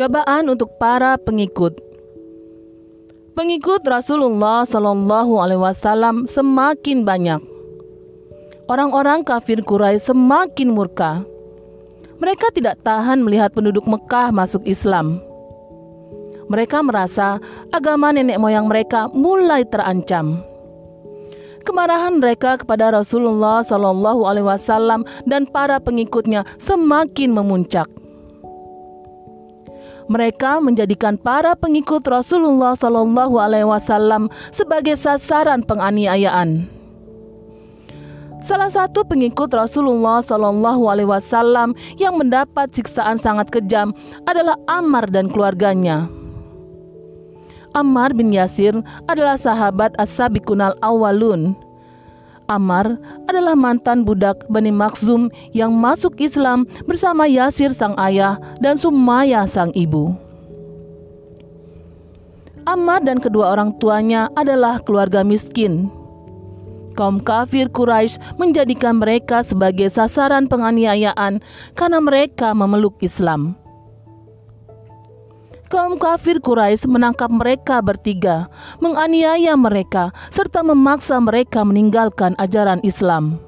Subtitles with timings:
[0.00, 1.76] Cobaan untuk para pengikut.
[3.36, 7.36] Pengikut Rasulullah Shallallahu Alaihi Wasallam semakin banyak.
[8.64, 11.20] Orang-orang kafir Quraisy semakin murka.
[12.16, 15.20] Mereka tidak tahan melihat penduduk Mekah masuk Islam.
[16.48, 17.36] Mereka merasa
[17.68, 20.40] agama nenek moyang mereka mulai terancam.
[21.68, 27.84] Kemarahan mereka kepada Rasulullah Shallallahu Alaihi Wasallam dan para pengikutnya semakin memuncak
[30.06, 36.64] mereka menjadikan para pengikut Rasulullah Shallallahu Alaihi Wasallam sebagai sasaran penganiayaan.
[38.40, 43.92] Salah satu pengikut Rasulullah Shallallahu Alaihi Wasallam yang mendapat siksaan sangat kejam
[44.24, 46.08] adalah Ammar dan keluarganya.
[47.76, 48.74] Ammar bin Yasir
[49.06, 51.54] adalah sahabat As-Sabiqunal Awalun
[52.50, 52.98] Ammar
[53.30, 59.70] adalah mantan budak Bani Makhzum yang masuk Islam bersama Yasir sang ayah dan Sumaya sang
[59.78, 60.10] ibu.
[62.66, 65.86] Ammar dan kedua orang tuanya adalah keluarga miskin.
[66.98, 71.38] Kaum kafir Quraisy menjadikan mereka sebagai sasaran penganiayaan
[71.78, 73.54] karena mereka memeluk Islam
[75.70, 78.50] kaum kafir Quraisy menangkap mereka bertiga,
[78.82, 83.38] menganiaya mereka, serta memaksa mereka meninggalkan ajaran Islam.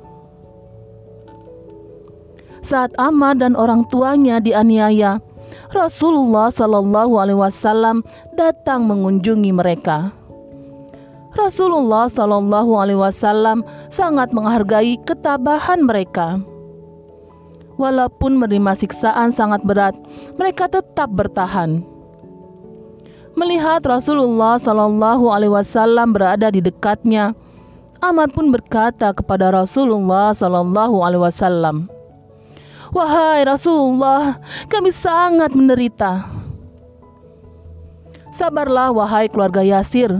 [2.62, 5.18] Saat Ammar dan orang tuanya dianiaya,
[5.74, 8.06] Rasulullah Shallallahu Alaihi Wasallam
[8.38, 10.14] datang mengunjungi mereka.
[11.34, 16.38] Rasulullah Shallallahu Alaihi Wasallam sangat menghargai ketabahan mereka.
[17.82, 19.98] Walaupun menerima siksaan sangat berat,
[20.38, 21.91] mereka tetap bertahan.
[23.32, 27.32] Melihat Rasulullah Shallallahu Alaihi Wasallam berada di dekatnya,
[28.02, 31.88] Amar pun berkata kepada Rasulullah Shallallahu Alaihi Wasallam,
[32.92, 34.36] Wahai Rasulullah,
[34.68, 36.28] kami sangat menderita.
[38.32, 40.12] Sabarlah wahai keluarga Yasir.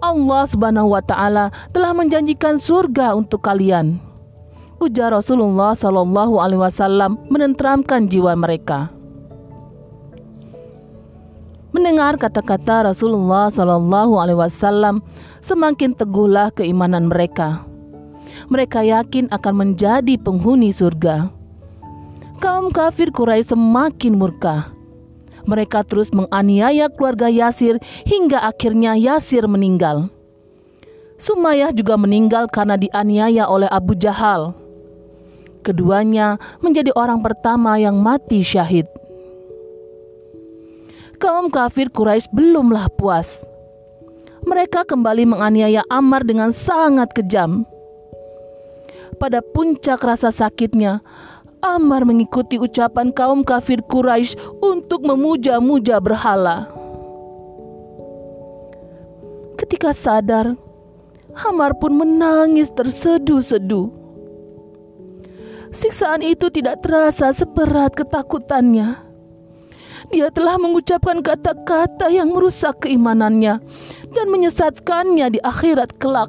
[0.00, 4.00] Allah Subhanahu wa taala telah menjanjikan surga untuk kalian.
[4.76, 8.92] Ujar Rasulullah Shallallahu alaihi wasallam menenteramkan jiwa mereka.
[11.84, 15.04] Mendengar kata-kata Rasulullah Shallallahu Alaihi Wasallam,
[15.44, 17.60] semakin teguhlah keimanan mereka.
[18.48, 21.28] Mereka yakin akan menjadi penghuni surga.
[22.40, 24.72] Kaum kafir Quraisy semakin murka.
[25.44, 27.76] Mereka terus menganiaya keluarga Yasir
[28.08, 30.08] hingga akhirnya Yasir meninggal.
[31.20, 34.56] Sumayyah juga meninggal karena dianiaya oleh Abu Jahal.
[35.60, 38.88] Keduanya menjadi orang pertama yang mati syahid
[41.24, 43.48] kaum kafir Quraisy belumlah puas.
[44.44, 47.64] Mereka kembali menganiaya Ammar dengan sangat kejam.
[49.16, 51.00] Pada puncak rasa sakitnya,
[51.64, 56.68] Ammar mengikuti ucapan kaum kafir Quraisy untuk memuja-muja berhala.
[59.56, 60.60] Ketika sadar,
[61.32, 63.88] Ammar pun menangis terseduh-seduh.
[65.72, 69.13] Siksaan itu tidak terasa seberat ketakutannya
[70.12, 73.60] dia telah mengucapkan kata-kata yang merusak keimanannya
[74.12, 76.28] dan menyesatkannya di akhirat kelak.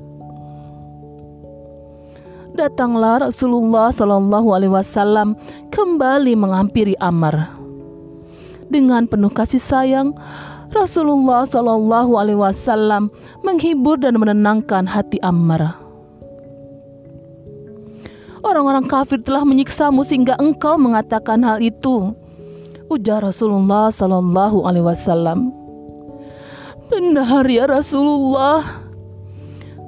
[2.56, 5.36] Datanglah Rasulullah Shallallahu Alaihi Wasallam
[5.76, 7.52] kembali menghampiri Ammar.
[8.72, 10.16] Dengan penuh kasih sayang,
[10.72, 13.12] Rasulullah Shallallahu Alaihi Wasallam
[13.44, 15.76] menghibur dan menenangkan hati Ammar.
[18.46, 22.14] Orang-orang kafir telah menyiksamu sehingga engkau mengatakan hal itu
[22.90, 25.50] ujar Rasulullah Sallallahu Alaihi Wasallam.
[26.90, 28.86] Benar ya Rasulullah.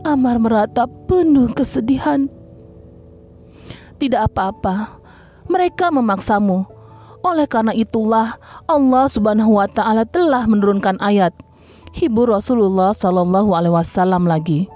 [0.08, 2.31] Amar meratap penuh kesedihan.
[3.97, 5.02] Tidak apa-apa,
[5.52, 6.63] mereka memaksamu.
[7.25, 11.34] Oleh karena itulah Allah Subhanahu wa taala telah menurunkan ayat
[11.91, 14.69] hibur Rasulullah Sallallahu alaihi wasallam lagi.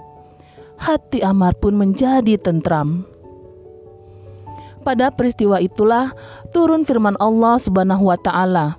[0.76, 3.06] Hati Amar pun menjadi tentram.
[4.82, 6.10] Pada peristiwa itulah
[6.50, 8.74] turun firman Allah Subhanahu wa taala.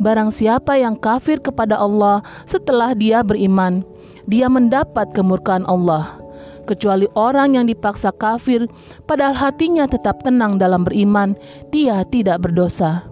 [0.00, 3.86] Barang siapa yang kafir kepada Allah setelah dia beriman,
[4.26, 6.18] dia mendapat kemurkaan Allah.
[6.64, 8.64] Kecuali orang yang dipaksa kafir,
[9.04, 11.36] padahal hatinya tetap tenang dalam beriman,
[11.68, 13.04] dia tidak berdosa.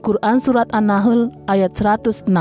[0.00, 2.32] Quran Surat An-Nahl ayat 106